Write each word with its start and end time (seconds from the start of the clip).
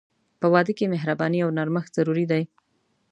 په 0.39 0.47
واده 0.53 0.73
کې 0.77 0.91
مهرباني 0.93 1.39
او 1.45 1.49
نرمښت 1.57 1.91
ضروري 1.97 2.25
دي. 2.31 2.43